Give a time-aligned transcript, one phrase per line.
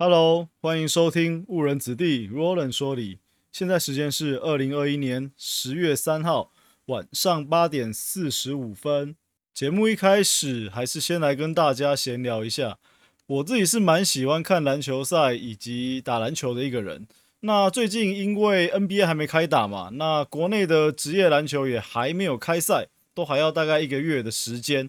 [0.00, 3.18] Hello，欢迎收听误人子弟 Roland 说理。
[3.50, 6.52] 现在时间是二零二一年十月三号
[6.86, 9.16] 晚上八点四十五分。
[9.52, 12.78] 节目一开始，还是先来跟大家闲聊一下。
[13.26, 17.08] 我自己是蛮喜欢看篮球赛以及打篮球的一个人。
[17.40, 24.88] 那最近因为 NBA 还没开打嘛，那国内的职业篮球也还没有开赛，都还要大概一个月的时间。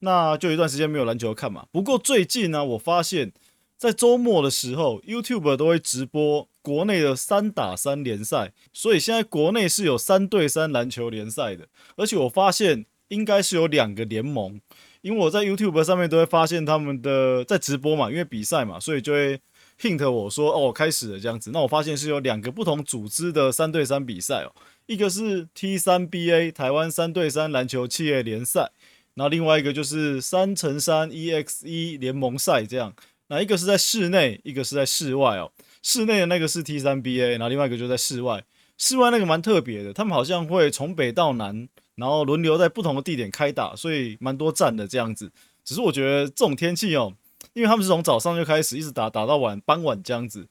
[0.00, 1.66] 那就一段时间没有篮球看嘛。
[1.70, 3.32] 不过最近呢，我发现。
[3.80, 11.66] 在周末的时候，YouTube 都会直播国内的三打三联赛，所以现在国内是有三对三篮球联赛的。
[11.96, 14.60] 而且我发现应该是有两个联盟，
[15.00, 19.40] 因为我在 YouTube 上面都会发现他们的在直播嘛，因为比赛嘛，所以就会
[19.80, 21.50] hint 我说哦开始了这样子。
[21.50, 24.52] 那我发现是有两个不同组织的三对三比赛哦，
[24.84, 28.72] 一个是 T3BA 台湾三对三篮球企业联赛，
[29.14, 32.94] 然后另外一个就是三乘三 EXE 联盟赛这样。
[33.30, 35.52] 那一个是在室内，一个是在室外哦。
[35.82, 38.44] 室内的那个是 T 三 BA，然后另外一个就在室外。
[38.76, 45.30] 室外那个蛮特别的，他们好像会从北到南，然后轮流在不同的地点开打，所以蛮多站的这样子。
[45.62, 47.14] 只是我觉得这种天气哦，
[47.52, 50.48] 因为他们是从早上就开始一直打打到晚傍晚这样子，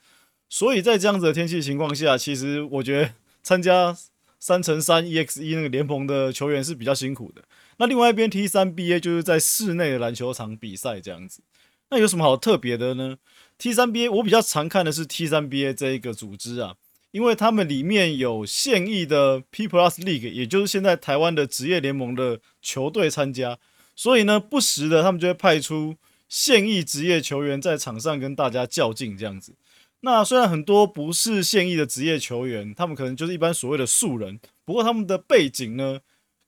[0.47, 3.11] 所以在这样子的天气情况下，其实我觉得
[3.43, 3.97] 参加
[4.39, 7.41] 三乘三 EXE 那个联盟的球员是比较辛苦的。
[7.77, 11.41] 那另外一边 T 三 BA 就是在室内的篮球场比赛这样子。
[11.89, 13.17] 那有什么好特别的呢
[13.59, 16.75] ？T3BA 我比较常看的是 T3BA 这一个组织啊，
[17.11, 23.57] 因为他们里面有现役的 P Plus League，也就是现在台湾的职业联盟的球队参加，
[23.95, 25.95] 所以呢，不时的他们就会派出
[26.27, 29.55] 现役职业球员在场上跟大家较劲这样子。
[30.01, 35.99] 那虽然很多不是现役的职业球员，他们可能就是一般所谓的素人，不过他们的背景呢，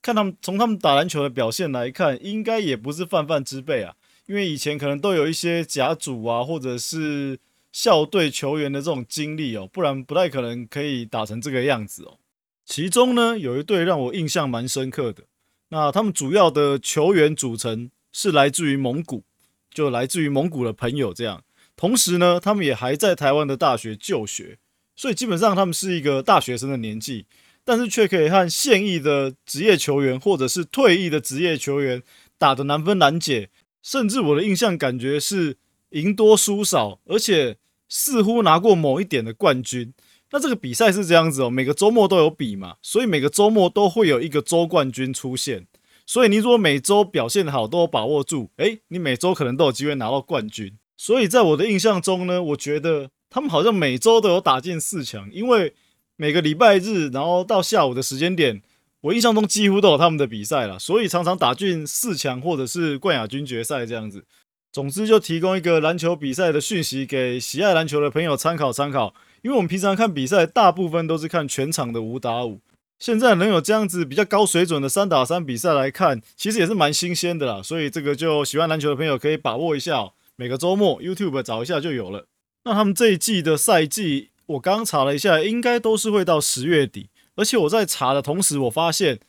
[0.01, 3.95] 看他们从他们打篮球的表现来看，应该也不是泛泛之辈啊。
[4.31, 7.37] 因为以前可能都有一些甲组啊，或者是
[7.73, 12.17] 校队球员的这种经历哦，不然不太可能可以打成这个样子哦。
[12.65, 15.23] 其中呢，有一队让我印象蛮深刻的，
[15.67, 19.25] 那他们主要的球员组成是来自于蒙古，
[19.69, 21.43] 就来自于蒙古的朋友这样。
[21.75, 24.59] 同时呢，他们也还在台湾的大学就学，
[24.95, 27.25] 所以基本上他们是一个大学生的年纪，
[27.65, 32.01] 但是却可以和现役的职业球员或者是退役的职业球员
[32.37, 33.49] 打得难分难解。
[33.81, 35.57] 甚至我的印象感觉是
[35.89, 37.57] 赢多输少，而且
[37.89, 39.93] 似乎拿过某一点的冠军。
[40.31, 45.67] 那这个比赛是这样子哦，每个周末都有比嘛，所以每个周末都会有一个周冠军出现。
[46.05, 50.77] 所以你如果每周表现好，都有把握住，诶，你每周可能都有机会拿到冠军。
[50.95, 55.73] 所以在我的印象中呢，我觉得他们好像每周都有打进四强，因为
[56.15, 58.61] 每个礼拜日，然后到下午的时间点。
[59.01, 64.23] 我印象中几乎都有他们的比赛了，所以常常打进四强或者是冠亚军决赛这样子。
[64.71, 69.13] 总之，就提供一个篮球比赛的讯息给喜爱篮球的朋友参考参考。
[69.41, 72.61] 因为我们平常看比赛，大部分都是看全场的五打五，
[72.99, 77.61] 现在能有这样子比较高水准的三打三比赛来看，其实也是蛮新鲜的啦。
[77.61, 82.27] 所以这个就喜欢篮球的朋友可以把握一下，每个周末 YouTube 找一下就有了。
[82.63, 87.09] 那他们这一季的赛季，我刚查了一下，应该都是会到十月底。
[87.35, 89.19] 而且我在查的同时，我发现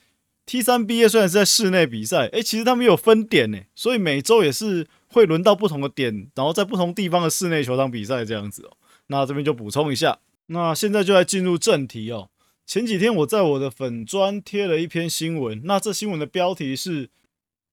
[0.44, 8.76] T 三 B 业虽然是在室内比赛，诶，其实他们有分点呢，所以每周也是会轮到不同的点，然后在不同地方的室内球场比赛这样子哦。
[9.06, 12.30] 那这边就补充一下，那现在就来进入正题哦。
[12.66, 17.10] 前几天我在我的粉砖贴了一篇新闻，那这新闻的标题是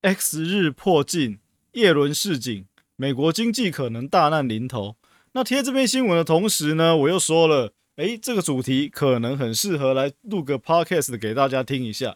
[0.02, 1.40] “X 日破镜，
[1.74, 4.96] 叶伦市井，美国经济可能大难临头”。
[5.34, 7.74] 那贴这篇新闻的同时呢，我又说了。
[8.00, 12.16] 诶，这个主题可能很适合来录个 podcast 给大家听一下。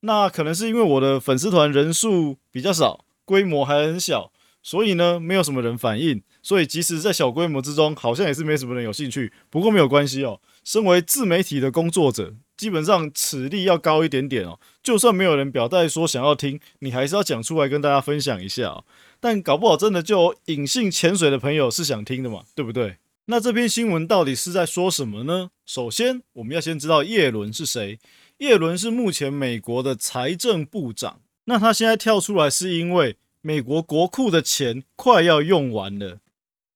[0.00, 4.30] 那可能是因为我的粉丝团人数比较少，规模还很小，
[4.62, 6.22] 所以呢，没有什么人反应。
[6.42, 9.32] 所以即使在小规模之中，好像也是没什么人有兴趣。
[9.48, 14.60] 不过没有关系哦，身为自媒体的工作者，基本上此力要高一点点哦。
[14.82, 18.84] 就算没有人表态说想要听，你还是要讲出来跟大家分享一下。
[19.18, 22.98] 但搞不好真的就隐性潜水的朋友是想听的嘛，对不对？
[23.28, 25.50] 那这篇新闻到底是在说什么呢？
[25.64, 27.98] 首先，我们要先知道叶伦是谁。
[28.38, 31.20] 叶伦是目前美国的财政部长。
[31.46, 36.20] 那他现在跳出来，是因为美国国库的钱快要用完了。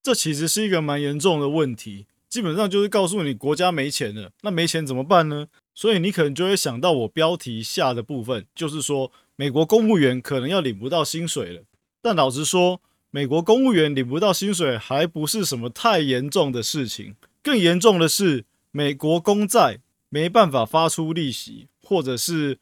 [0.02, 4.32] 这其实是一个蛮严重的问题，基本上就是告诉你国家没钱了。
[4.42, 5.46] 那没钱怎么办呢？
[5.72, 11.62] 所以你可能就会想到我标题下的部分，就是说美国公务员可能要领不到薪水了。
[12.02, 12.80] 但老实说，
[13.12, 22.58] 美国公务员领不到薪水还不是什么太严重的事情，更严重的是美国公债没办法发出利息，或者是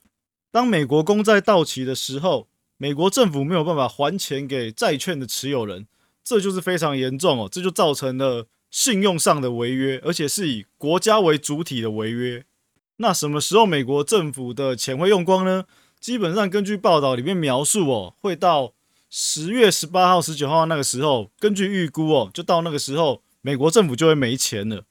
[0.51, 2.49] 当美国公债到期的时候，
[2.79, 5.87] 美国政府没有办法还钱给债券的持有人，
[6.25, 12.47] 这就是非常严重哦，这就造成了信用上的违约，而且是以国家为主体的违约。
[12.97, 15.67] 那什么时候美国政府的钱会用光呢？
[16.01, 18.73] 基本上根据报道里面描述哦，会到
[19.11, 24.85] 十月十八号、十九号那个时候，根据预估哦，就到那个时候，美国政府就会没钱了。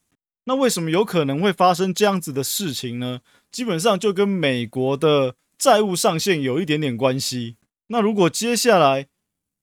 [0.46, 3.20] 那为什么有可能会发生这样子的事情呢？
[3.52, 7.58] 基本上就跟美国的债务上限有一点点关系。
[7.88, 9.08] 那如果接下来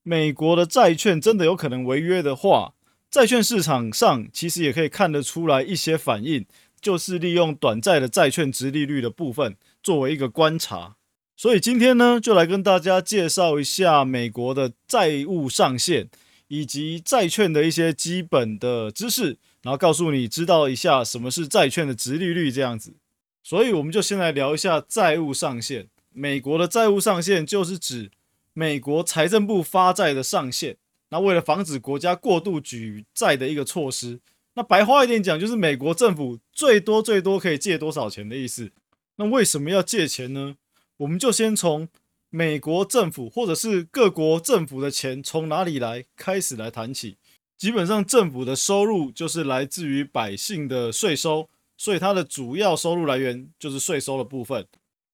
[0.02, 2.74] 美国的债券真的有可能违约的话，
[3.10, 6.46] 债券市场上其实也可以看得出来一些反应，
[6.80, 10.96] 就是利用短债的债券值利率的部分作为一个观察。
[11.36, 16.08] 所以今天呢，就来跟大家介绍一下美国的债务上限
[16.48, 22.94] 以及债券的一些基本的知识，然后告诉你知道一下什么是债券的值利率这样子。
[23.42, 25.88] 所以我们就先来聊一下债务上限。
[26.12, 28.10] 美国的债务上限就是指
[28.52, 30.76] 美国财政部发债的上限。
[31.10, 34.20] 那为了防止国家过度举债的一个措施，
[34.54, 38.70] 那白话一点讲，就是美国政府最多最多可以借多少钱的意思。
[39.16, 40.56] 那为什么要借钱呢？
[40.98, 41.88] 我们就先从
[42.30, 47.16] 美国政府或者是各国政府的钱从哪里来开始来谈起。
[47.56, 54.66] 基本上，政府的收入就是来自于百姓的税收，所以它的主要收入来源就是税收的部分。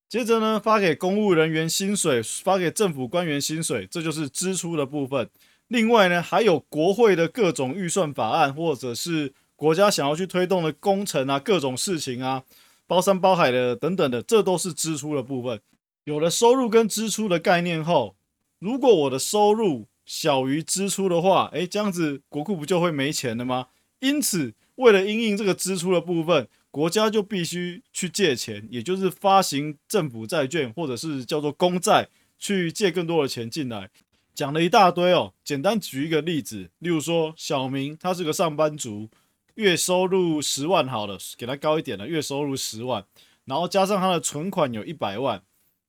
[0.09, 5.29] 接着呢，发给公务人员薪水，发给政府官员薪水，这就是支出的部分。
[5.69, 12.43] 另外呢，还有国会的各种预算法案，或者是国家想要去推动的工程啊，各种事情啊。
[12.89, 15.61] 包山包海的等等的，这都是支出的部分。
[16.05, 18.17] 有了收入跟支出的概念后，
[18.59, 23.67] 如果我的收入小于支出的话，诶，这样子国库不就会没钱了吗？
[24.01, 32.09] 因此，为了应应这个支出的部分，国家就必须去借钱，也就是发行政府债券或者是叫做公债，
[32.39, 33.91] 去借更多的钱进来。
[34.35, 39.09] 讲了一大堆哦，简单举一个例子，例如说小明他是个上班族。
[39.57, 42.09] 月收入十万好了，给他高一点了。
[42.09, 43.05] 月收入十万，
[43.45, 45.43] 然后加上他的存款有一百万，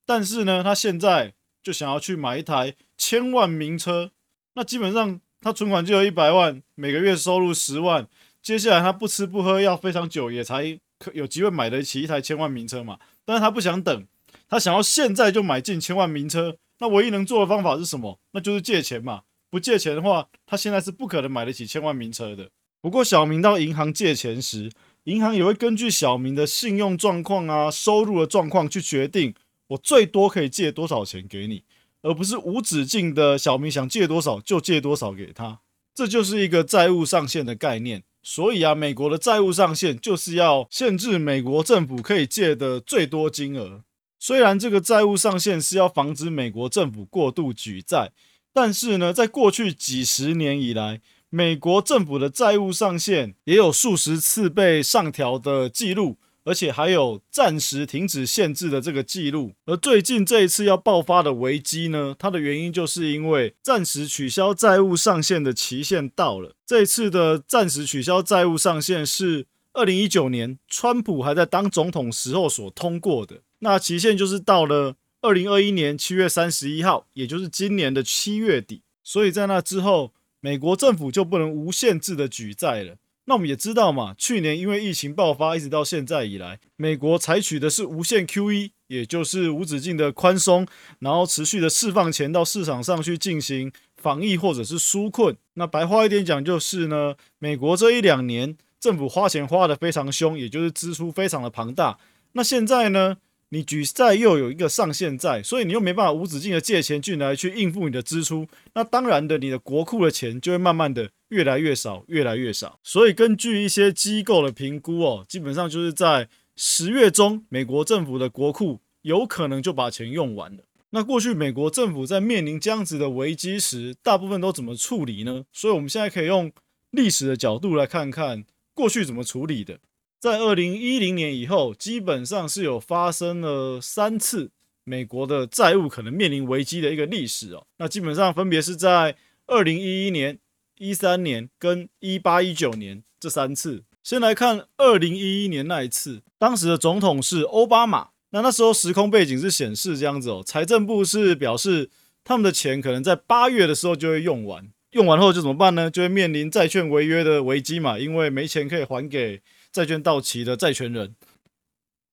[0.04, 4.10] 但是呢，他现在就想要去买一台千万名车。
[4.54, 8.06] 那基本上他存款就有一百万，每个月收入十万，
[8.42, 12.98] 接下来他不吃不喝要非常久，也才可有机会买得起一台千万名车嘛。
[13.24, 14.06] 但是他不想等，
[14.48, 16.56] 他想要现在就买进千万名车。
[16.78, 18.18] 那唯一能做的方法是什么？
[18.32, 19.22] 那就是借钱嘛。
[19.48, 22.48] 不借钱的话，他现在是不可能买得起千万名车的。
[22.80, 24.72] 不过，小明到银行借钱时，
[25.04, 29.34] 银行也会根据小明的信用状况啊、收入的状况去决定
[29.72, 31.62] 我最多可以借多少钱给你，
[32.02, 35.60] 而不是无止境的小明想借多少就借多少给他。
[35.94, 38.02] 这就是一个债务上限的概念。
[38.22, 43.82] 所以啊，美国的债务上限就是要限制美国政府可以借的最多金额。
[44.18, 48.12] 虽然这个债务上限是要防止美国政府过度举债，
[48.52, 59.52] 但是呢，在过去几十年以来，美国政府的债务上限也有数十次被上调的记录，而且还有暂时停止限制的这个记录。
[59.66, 66.54] 而最近这一次要爆发的危机呢，它的原因就是因为暂时取消债务上限的期限到了。
[66.66, 78.82] 这一次的暂时取消债务上限是二零一九年川普还在当总统时候所通过的，那期限就是到了二零二一年七月三十一号，也就是今年的七月底。
[79.02, 80.12] 所以在那之后。
[80.44, 82.96] 美国政府就不能无限制的举债了。
[83.26, 90.66] 那我们也知道嘛，去年因为疫情爆发，一直到现在以来，美国采取的是无限 QE，也就是无止境的宽松，
[90.98, 95.36] 然后持续的释放钱到市场上去进行防疫或者是纾困。
[95.54, 101.98] 那白话一点讲，就是呢，美国这一两年政府花钱花的非常凶，也就是支出非常的庞大。
[102.32, 103.18] 那现在呢？
[103.52, 112.80] 你举债又有一个上限在，所以你又没办法无止境的借钱进来去应付你的支出，那当然的，你的国库的钱就会慢慢的越来越少，越来越少。
[112.82, 120.64] 所以根据一些机构的评估哦，基本上就是在十月中，美国政府的国库有可能就把钱用完了。
[120.88, 125.44] 那过去美国政府在面临这样子的危机时，大部分都怎么处理呢？
[125.52, 126.50] 所以我们现在可以用
[126.90, 129.78] 历史的角度来看看过去怎么处理的。
[130.22, 134.52] 在二零一零年以后，基本上是有发生了三次
[134.84, 137.66] 美国的债务可能面临危机的一个历史哦。
[137.78, 139.16] 那基本上分别是在
[139.48, 140.38] 二零一一年、
[140.78, 143.82] 一三年跟一八一九年这三次。
[144.04, 148.10] 先来看二零一一年那一次，当时的总统是奥巴马。
[148.30, 151.90] 那那时候时空背景是显示这样子哦，财政部是表示
[152.22, 155.90] 他们的钱可能在八月的时候就会用完，用完后就怎么办呢？
[155.90, 159.42] 就会面临债券违约的危机嘛，因为没钱可以还给。
[159.72, 161.16] 债券到期的债权人，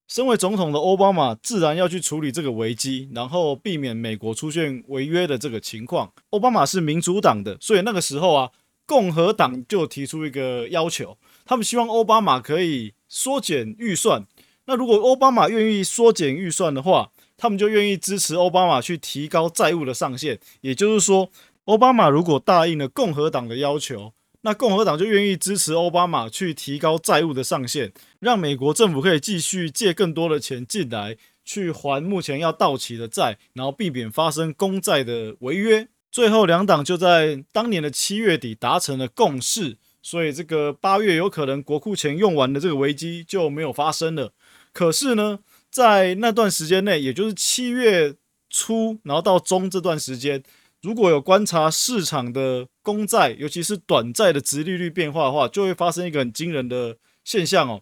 [0.07, 6.13] 身为总统的奥巴马自然要去处理这个危机，然后避免美国出现违约的这个情况。
[6.29, 8.51] 奥巴马是民主党的，所以那个时候啊，
[8.85, 14.25] 共和党就提出一个要求，他们希望奥巴马可以缩减预算。
[14.65, 20.39] 那如果奥巴马愿意缩减预算的话，他们就愿意支持奥巴马去提高债务的上限。
[20.61, 21.29] 也就是说，
[21.65, 31.17] 奥巴马如果答应了共和党的要求，那共和党就愿意支持奥巴马去提高债务的上限，让美国政府可以继续借更多的钱进来。
[31.46, 35.88] 去还目前要到期的债，然后避免发生公债的违约。
[36.12, 44.31] 最后两党就在当年的七月底达成了共识，所以这个八月有可能国库钱用完的这个危机就没有发生了。
[44.72, 45.39] 可是呢，
[45.72, 48.13] 在那段时间内，也就是七月
[48.51, 50.43] 初，然后到中这段时间，
[50.81, 57.81] 如果有观察市场的公债，尤其是短债的值利率变化的话，就会发生一个很惊人的现象哦。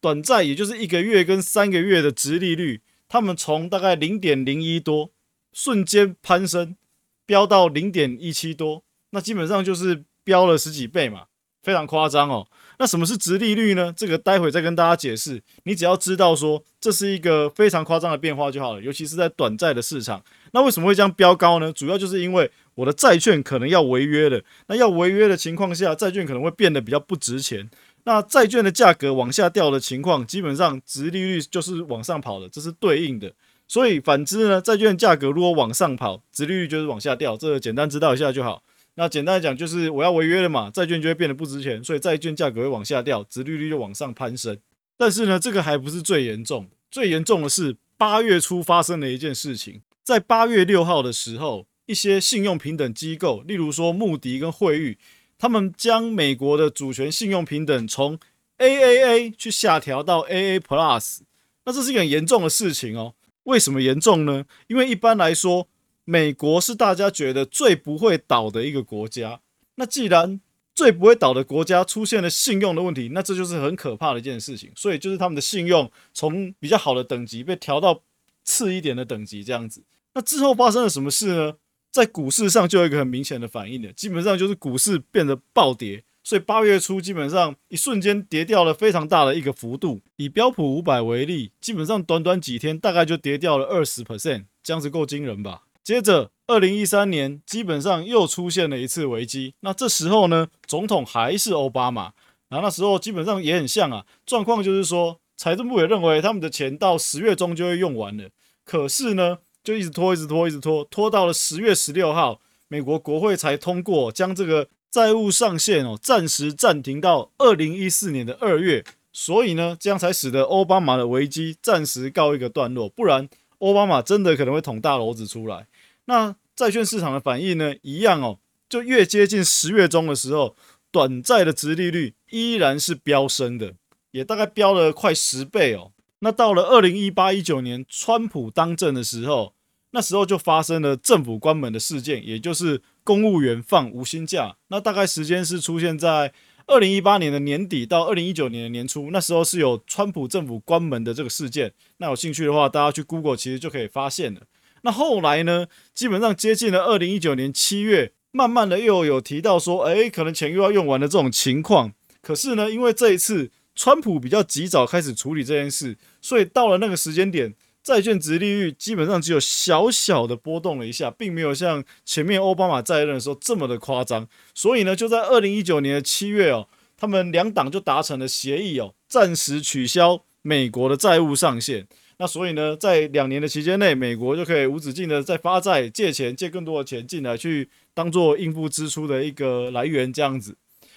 [0.00, 2.82] 短债也就是一个月跟三个月的值利率。
[3.08, 5.12] 他们从大概零点零一多
[5.52, 6.76] 瞬间攀升，
[7.24, 11.26] 飙到零点一七多，那基本上就是飙了十几倍嘛，
[11.62, 12.48] 非常夸张哦。
[12.78, 13.94] 那什么是直利率呢？
[13.96, 15.40] 这个待会再跟大家解释。
[15.62, 20.22] 你只要知道说这是一个非常夸张的变化就好了，尤其是在短债的市场。
[20.56, 21.70] 那为什么会这样飙高呢？
[21.70, 24.40] 主要就是因为我的债券可能要违约了。
[24.68, 27.68] 那要违约的情况下，债券可能会变得比较不值钱。
[28.04, 33.30] 那债券的价格往下掉的情况，基本上值利率就是往上跑的，这是对应的。
[33.68, 37.36] 所以反之呢，债券价格如果往上跑，值利率就是往下掉。
[37.36, 38.62] 这个简单知道一下就好。
[38.94, 44.56] 那简单来讲，就是我要违约了嘛，债券就会变得不值钱，所以债券价格会往下掉，值利率就往上攀升。
[44.96, 54.98] 但是呢，这个还不是最严重，最严重的是八月初发生的一件事情，在八月六号的时候，一些信用平等机构，例如说穆迪跟惠誉。
[55.36, 58.16] 他们将美国的主权信用平等从
[58.56, 61.22] AAA 去下调到 AA Plus，
[61.64, 63.14] 那这是一个很严重的事情哦。
[63.42, 64.44] 为什么严重呢？
[64.68, 65.66] 因为一般来说，
[66.04, 69.40] 美国是大家觉得最不会倒的一个国家。
[69.74, 70.40] 那既然
[70.72, 74.70] 最不会倒的国家出现了信用的问题，那这就是很可怕的一件事情。
[74.76, 78.02] 所以就是他们的信用从比较好的等级被调到
[78.44, 79.82] 次一点的等级，这样子。
[80.16, 81.52] 那之后发生了什么事呢？
[81.92, 90.00] 在股市上就有一个很明显的反应的，基本上就是股市变得暴跌，所以八月初基本上一瞬间跌掉了非常大的一个幅度。
[90.16, 95.64] 以标普五百为例，基本上短短几天大概就跌掉了二十 percent，这样子够惊人吧？
[95.84, 102.14] 接着，二零一三年基本上又出现了一次危机，那这时候呢，总统还是奥巴马，
[102.48, 108.30] 然后那时候基本上也很像啊，状况就是说，财政部也认为他们的钱到十月中就会用完了，
[108.64, 109.40] 可是呢？
[109.66, 125.66] 就一直拖，一直拖，一直拖，拖到了十月十六号，美国国会才通过将这个债务上限哦暂时暂停到二零一四年的二月，所以呢，这样才使得奥巴马的危机暂时告一个段落，不然奥巴马真的可能会捅大篓子出来。
[126.04, 130.54] 那债券市场的反应呢，一样哦，就越接近十月中的时候，
[130.92, 133.74] 短债的值利率依然是飙升的，
[134.12, 135.90] 也大概飙了快十倍哦。
[136.20, 139.55] 那到了二零一八一九年，川普当政的时候。
[139.96, 144.54] 那时候就发生了政府关门的事件，也就是公务员放无薪假。
[144.68, 146.34] 那大概时间是出现在
[146.66, 149.08] 二零一八年的年底到二零一九年的年初。
[149.10, 151.72] 那时候是有川普政府关门的这个事件。
[151.96, 154.42] 那有兴趣的话，大家去 Google 其实就可以发现了。
[154.82, 161.94] 那后来呢，基本上接近了二零一九年七月，慢慢的又有提到说，哎，可能钱又要用完的这种情况。
[162.20, 167.54] 可是呢，因为这一次川普比较及早开始处理这件事，所以到了那个时间点。
[167.86, 174.26] 债券值利率基本上只有小小的波动了一下，并没有像前面奥巴马在任的时候这么的夸张。
[174.56, 176.66] 所以呢，就在二零一九年的七月哦，
[176.96, 181.86] 他们两党就达成了协议哦，暂时取消美国的债务上限。
[182.16, 190.12] 那所以呢，在两年的期间内，美国就可以无止境的在发债、借钱、借更多的钱进来，去当做应付支出的一个来源。
[190.12, 190.56] 这样子，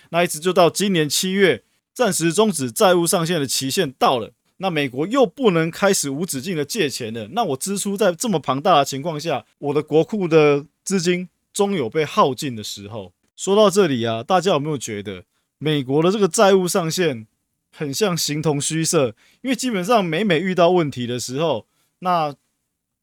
[0.10, 1.62] 那一直就到今年七月，
[1.93, 4.31] 暂时终止债务上限的期限到了。
[4.62, 13.13] 那美国又不能开始无止境的借钱了，那我支出在这么庞大的情况下，我的国库的资金终有被耗尽的时候。
[13.38, 15.24] 说到这里啊，大家有没有觉得
[15.60, 17.25] 美国的这个债务上限
[17.72, 19.16] 很像形同虚设？
[19.42, 21.66] 因为基本上每每遇到问题的时候，
[22.00, 22.36] 那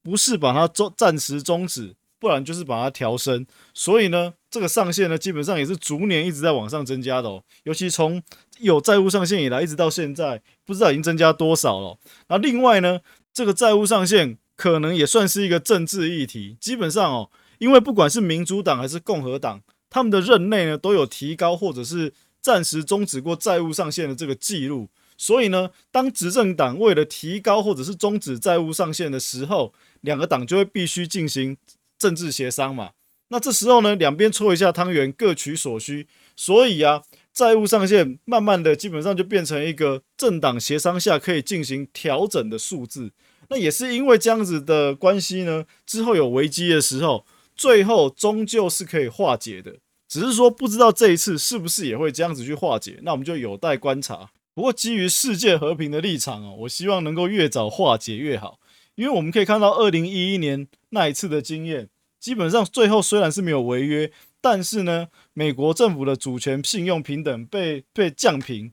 [0.02, 3.46] 不是把它终暂时终止，不然就是把它调升。
[3.72, 8.22] 所以呢，这个上限呢，基本上也是逐年一直在往上增加的哦，尤其从
[8.58, 11.98] 有债务上限以来，一直到现在，不知道已经增加多少了。
[12.28, 13.00] 那另外呢，
[13.32, 16.56] 这个债务上限可能也算是一个政治议题。
[16.60, 19.60] 基本上哦，因为不管是民主党还是共和党，
[19.90, 24.88] 他们的任内呢都有提高或者是暂时终止过债务上限的这个记录。
[25.18, 29.72] 所以呢，当执政党为了提高或者是终止债务上限的时候，
[30.02, 31.56] 两个党就会必须进行
[31.98, 32.90] 政治协商嘛。
[33.28, 36.06] 那这时候呢，两边搓一下汤圆，各取所需。
[36.36, 37.02] 所以啊，
[37.36, 43.12] 债务上限慢慢的基本上就变成一个政党协商下可以进行调整的数字。
[43.50, 49.74] 那也是因为这样子的关系呢，之后有危机的时候，最后终究是可以化解的。
[50.08, 54.30] 只是说不知道这一次是不是也会这样子去化解，那我们就有待观察。
[54.54, 58.58] 不过基于世界和平的立场哦，我希望能够越早化解越好，
[58.94, 68.72] 因为我们可以看到二零一一年那一次的经验，基本上最后虽然是没有违约，但是呢，美国政府的主权、信用平等被被降平，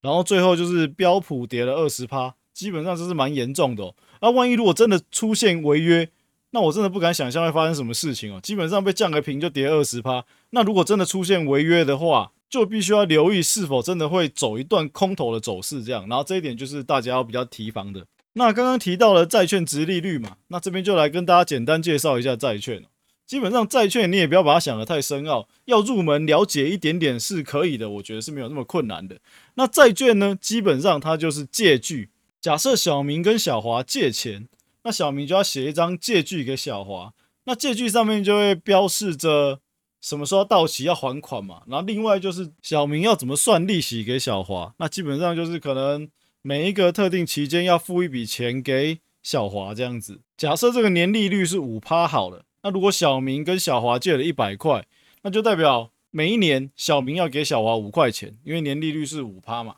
[0.00, 3.94] 然后最后就是标普跌了二十趴，基本上这是蛮严重的。
[4.20, 6.08] 那万一如果真的出现违约，
[6.50, 8.40] 那我真的不敢想象会发生什么事情哦。
[8.40, 16.08] 基本上被降个平就跌二十趴，那如果真的出现违约的话，就必须要留意是否真的会走一段空头的走势，这样。
[16.08, 18.06] 然后这一点就是大家要比较提防的。
[18.32, 22.84] 那刚刚提到了债券值利率嘛，那这边就来跟大家简单介绍一下债券。
[23.28, 29.18] 基本上债券你也不要把它想得太深奥，要入门了解一点点是可以的，我觉得是没有那么困难的。
[29.54, 32.08] 那债券呢，基本上它就是借据。
[32.40, 34.48] 假设小明跟小华借钱，
[34.82, 37.12] 那小明就要写一张借据给小华，
[37.44, 39.60] 那借据上面就会标示着。
[40.00, 41.62] 什么时候到期要还款嘛？
[41.66, 44.72] 然后另外就是小明要怎么算利息给小华？
[44.78, 46.08] 那基本上就是可能
[46.40, 50.20] 每一个特定期间要付一笔钱给小华这样子。
[50.36, 54.86] 假设这个年利率是五趴好了，那如果小明跟小华借了一百块，
[55.22, 59.76] 那就代表每一年小明要给小华五块钱，因为年利率是五趴嘛。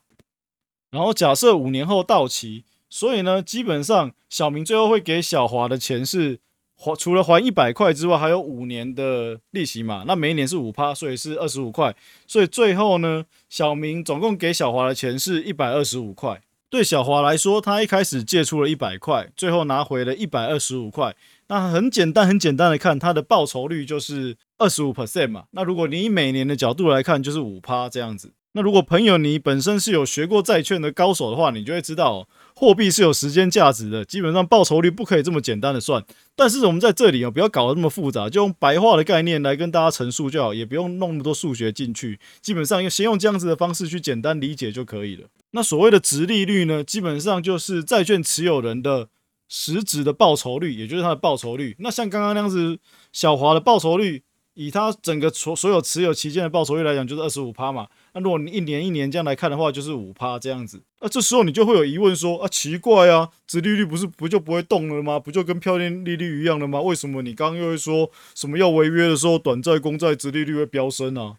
[0.90, 6.40] 然后假设五年后到期，所以呢，基本上小明最后会给小华的钱是。
[6.82, 10.04] 还除了还一百块之外，还有五年的利息嘛？
[10.06, 11.94] 那每一年是五趴，所以是二十五块。
[12.26, 16.40] 所以最后呢，小明总共给小华的钱是一百二十五块。
[16.70, 21.14] 对小华来说，他一开始借出了一百块，最后拿回了一百二十五块。
[21.50, 25.46] 那很简单，很简单的看，它的报酬率就是二十五 percent 嘛。
[25.50, 28.32] 那如果你以每年的角度来看，就是五趴这样子。
[28.52, 32.28] 那如果朋友你本身是有学过债券的高手的话，你就会知道。
[32.54, 36.04] 货币是有时间价值的，基本上报酬率不可以这么简单的算。
[36.36, 42.20] 但是我们在这里啊，不要搞得那么复杂，就用白话的概念来跟大家陈述就好，也不用弄那么多数学进去。
[42.40, 45.26] 基本上用先用这样子的方式去简单理解就可以了。
[45.50, 49.08] 那所谓的值利率呢，基本上就是债券持有人的
[49.50, 51.76] 实质的报酬率，也就是它的报酬率。
[51.80, 52.78] 那像刚刚那样子，
[53.12, 54.22] 小华的报酬率，
[54.54, 57.88] 以他整个所所有持有期间的报酬率来讲，就是二十五趴嘛。
[58.14, 60.82] 那如果你一年一年这样来看的话，就是五趴这样子。
[61.00, 65.18] 那这时候你就会有疑问说啊，奇怪啊，殖利率不是不就不会动了吗？
[65.18, 66.80] 不就跟票面利率一样的吗？
[66.80, 71.36] 为什么你刚刚又会说什么要违约的时候，短债、公债殖利率会飙升啊？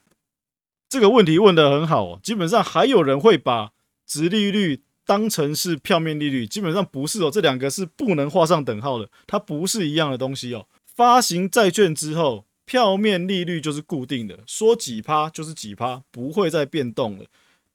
[0.89, 2.19] 这个问题问得很好。
[2.21, 3.71] 基本上还有人会把
[4.05, 10.65] 殖利率当成是票面利率，基本上不是哦，这两个是不能画上等号的，它不是一样的东西哦。
[10.85, 12.45] 发行债券之后。
[12.63, 17.25] 票面利率就是固定的，说几趴就是几趴，不会再变动了。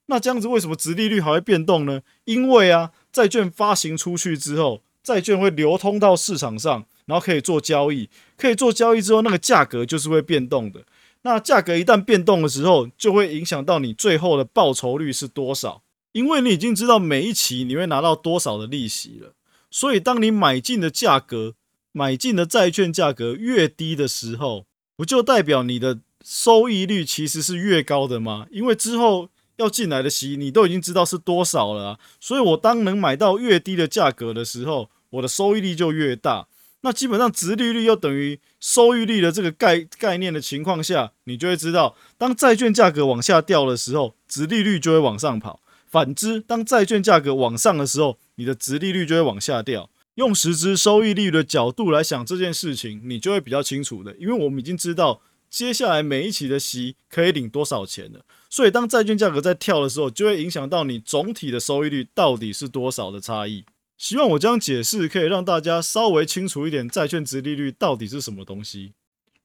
[0.06, 2.00] 那这样子为什么值利率还会变动呢？
[2.24, 10.82] 因为啊，债券发行出去之后，债券会流通到市场上，然后可以做交易，可以做交易之后，那个价格就是会变动的。
[11.22, 15.82] 那价格一旦变动的时候，就会影响到你最后的报酬率是多少，
[16.16, 19.34] 因为你已经知道每一期你会拿到多少的利息了。
[19.70, 21.52] 所以当你买进的价格，
[21.92, 24.64] 买进的债券价格越低的时候，
[24.96, 28.46] 不就代表你的收益率其实是越高的吗？
[28.50, 36.48] 因为之后要进来的息你都已经知道是多少了，所以我当能买到越低的价格的时候，我的收益率就越大。
[36.80, 49.90] 那基本上值利率又等于收益率的这个概概念的情况下，你就会知道，当债券价格往下掉的时候，值利率就会往上跑；反之，当债券价格往上的时候，你的值利率就会往下掉。
[50.16, 55.20] 用实质收益率的角度来想这件事情，你就会比较清楚的，因为我们已经知道
[55.50, 63.64] 接下来每一期的息可以领多少钱了，所以当债券价格在跳的时候，就会影响到你总体的收益率到底是多少的差异。
[63.98, 68.92] 希望我这样解释可以让大家稍微清楚一点，债券值利率到底是什么东西。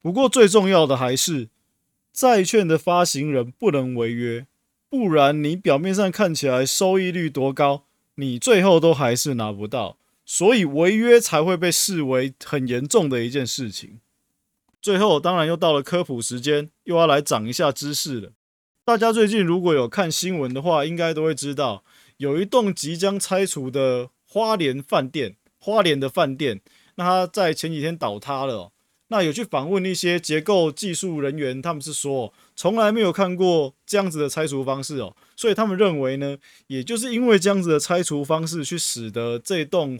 [0.01, 1.49] 不过最重要的还是
[2.13, 4.47] 债券的发行人不能违约，
[4.91, 9.97] 不然你表面上看起来收益率多高，你最后都还是拿不到。
[10.25, 14.01] 所以违约才会被视为很严重的一件事情。
[14.81, 18.33] 最后，当然又到了科普时间，又要来涨一下知识了。
[18.83, 21.85] 大家最近如果有看新闻的话，应该都会知道，
[22.17, 26.59] 有一栋即将拆除的花莲饭店，花莲的饭店，
[26.95, 28.73] 那它在前几天倒塌了。
[29.11, 39.99] 那有去访问一些结构技术人员，他们是说从来没有看过这样子的拆除方式哦，所以他们认为呢，也就是因为这样子的拆除方式，去使得这栋。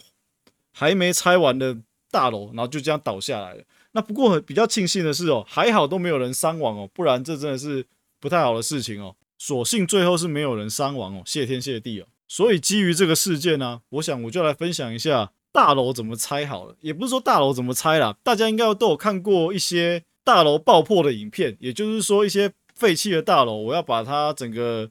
[0.73, 1.77] 还没拆完的
[2.09, 3.63] 大楼，然后就这样倒下来了。
[3.91, 7.85] 那不过比较庆幸的是哦，还好都没有人伤亡哦，不然这真的是
[8.21, 9.13] 不太好的事情哦。
[9.37, 12.07] 所幸最后是没有人伤亡哦，谢天谢地哦。
[12.25, 16.75] 所以基于这个事件呢，我想我就来分享一下大楼怎么拆好了。
[16.81, 24.89] 也不是说大楼怎么拆啦，大家应该都有看过一些大楼爆破的影片，也就是说一些废弃的大楼，我要把它整个。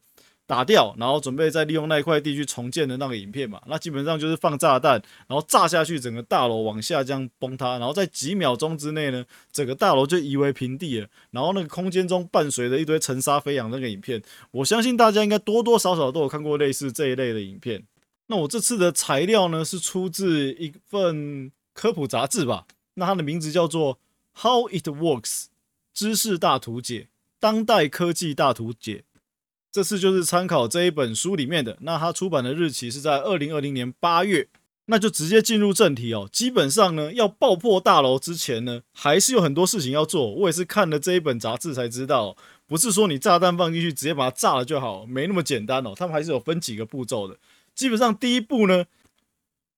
[0.51, 11.07] 打掉，然后准备再利用那块地去重建的那个影片嘛，那基本上就是放炸弹，然后炸下去，整个大楼往下这样崩塌，然后在几秒钟之内呢，整个大楼就夷为平地了。
[11.31, 14.21] 然后那个空间中伴随着一堆尘沙飞扬那个影片，
[14.51, 17.85] 我相信大家应该多多少少都有看过类似这一类的影片。
[18.31, 22.65] 那我这次的材料呢，是出自一份科普杂志吧，
[22.95, 23.97] 那它的名字叫做
[24.41, 25.47] 《How It Works：
[25.93, 27.01] 知识大图解》，
[27.41, 29.03] 当代科技大图解。
[29.73, 34.47] 这次就是参考这一本书里面的，那它出版的日期是在二零二零年八月，
[34.85, 36.29] 那就直接进入正题哦。
[36.33, 40.33] 基本上呢，要爆破大楼之前呢，还是有很多事情要做。
[40.33, 42.37] 我也是看了这一本杂志才知道，
[42.69, 45.95] 不是说你炸弹放进去直接把它炸了就好，没那么简单哦。
[45.97, 47.37] 他们还是有分几个步骤的。
[47.75, 48.87] 基本上第一步呢，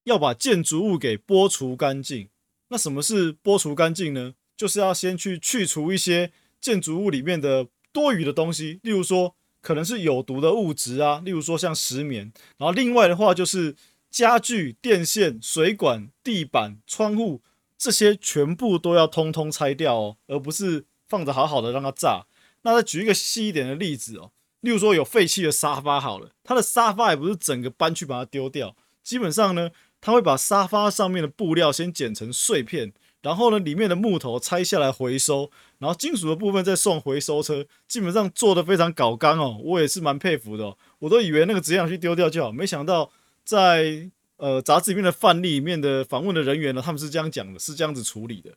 [0.04, 2.28] 要把建筑物给剥除干净。
[2.68, 4.34] 那什么是剥除干净呢？
[4.56, 9.34] 就是要先去去除一些建筑物里面的多余的东西，例如说。
[9.62, 13.76] 可能是有毒的物质啊，例如说像石棉，然后另外的话就是
[14.10, 17.40] 家具、电线、水管、地板、窗户
[17.78, 22.26] 这些全部都要通通拆掉哦，而不是放着好好的让它炸。
[22.62, 29.70] 那再举一个细一点的例子哦，例如说有废弃的沙发好了，它的沙发也不是整个搬去把它丢掉，基本上呢，
[30.00, 32.92] 他会把沙发上面的布料先剪成碎片。
[33.22, 35.48] 然后呢，里面的木头拆下来回收，
[35.78, 40.76] 然后金属的部分再送回收车，基本上做的非常搞刚哦，我也是蛮佩服的。
[40.98, 43.12] 我都以为那个直接去丢掉就好，没想到
[43.44, 48.50] 在呃杂志里面的范例里面的访问的人员呢，他们是这样讲的，是这样子处理的。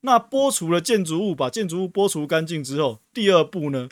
[0.00, 3.88] 那剥除了建筑物，把建筑物剥除干净之后，第二步呢，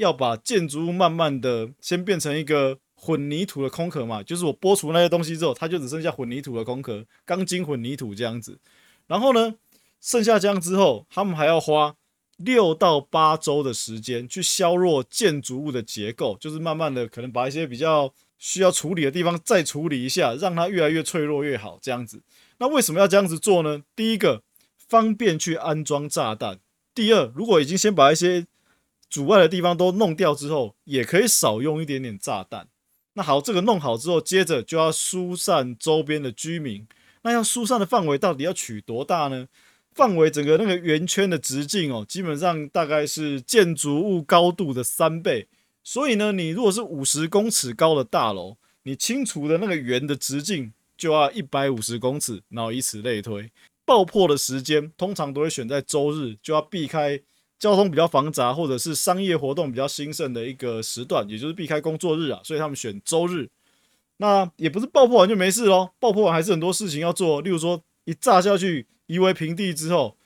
[0.00, 8.58] 要把建筑物慢慢的先变成一个混凝土的空壳嘛，就是我剥除那些东西之后，它就只剩下混凝土的空壳，钢筋混凝土这样子。
[9.06, 9.56] 然后呢，
[10.00, 11.94] 剩下这样之后，他们还要花
[12.38, 21.78] 六到八周的时间去削弱建筑物的结构，就是慢慢的可能把一些比较需要处理的地方再处理一下，让它越来越脆弱越好。
[21.82, 22.22] 这样子，
[22.56, 23.82] 那为什么要这样子做呢？
[23.94, 24.42] 第一个，
[24.78, 26.56] 方便去安装炸弹；
[26.94, 28.46] 第二，如果已经先把一些
[29.10, 32.68] 阻碍的地方都弄掉之后，也可以少用一点点炸弹。
[33.14, 36.86] 那好，这个弄好之后，接着就要疏散周边的居民。
[37.22, 39.48] 那要疏散的范围到底要取多大呢？
[39.92, 45.48] 范围整个那个圆圈的直径哦，基本上大概是建筑物高度的三倍。
[45.82, 53.50] 所以呢，你如果是五十公尺高的大楼，你清除的那个圆的直径就要一百五十公尺，然后以此类推。
[53.84, 57.20] 爆破的时间通常都会选在周日，就要避开
[57.60, 63.48] 交通比较繁杂或者是商业活动比较兴盛的一个时段，也就是避开工作日啊，所以他们选周日。
[64.16, 67.40] 那也不是爆破完就没事喽，爆破完还是很多事情要做。
[67.40, 70.16] 例如说，一炸下去夷为平地之后，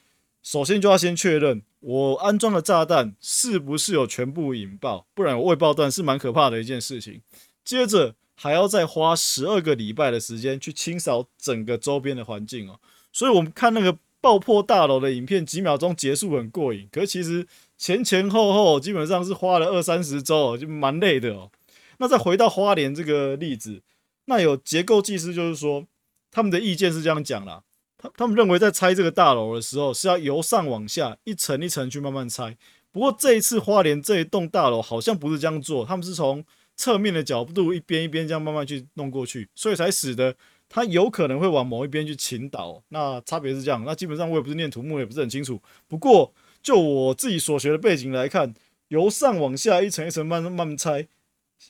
[0.42, 7.20] 首先就要先确认我安装的炸弹是不是有全部引爆，不然未爆弹是蛮可怕的一件事情。
[7.64, 12.78] 接着还要再花十二个礼拜的时间去清扫整个周边的环境哦。
[13.12, 21.50] 所以我们看那个爆破大楼的影片，几秒钟结束很过瘾，可是其实前前后后基本上是花了二三十周，就蛮累的哦。
[21.98, 23.82] 那再回到花莲这个例子，
[24.24, 25.84] 那有结构技师就是说，
[26.30, 27.62] 他们的意见是这样讲啦，
[27.98, 32.56] 他他们认为在拆这个大楼的时候是要由上往下一层一层去慢慢拆。
[32.90, 36.42] 不过这一次花莲这一栋大楼好像不是这样做，他们是从
[36.76, 40.34] 侧面的角度一边一边这样慢慢去弄过去，所以才使得
[40.74, 42.82] 它有可能会往某一边去倾倒。
[42.88, 45.62] 那差别是这样，那基本上我也不是念土木，也不是很清楚。
[45.86, 48.52] 不过就我自己所学的背景来看，
[48.88, 51.06] 由上往下一层一层慢慢慢拆。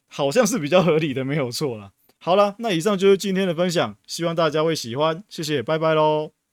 [0.07, 1.93] 好像是比较合理的，没有错了。
[2.19, 6.44] 好了，那以上就是今天的分享，希望大家会喜欢，谢谢，拜拜喽。